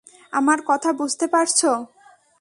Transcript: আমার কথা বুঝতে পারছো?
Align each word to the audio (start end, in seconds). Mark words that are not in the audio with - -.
আমার 0.33 0.59
কথা 0.67 0.89
বুঝতে 0.93 1.25
পারছো? 1.27 1.69